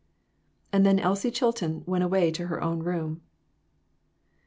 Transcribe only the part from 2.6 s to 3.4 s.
room.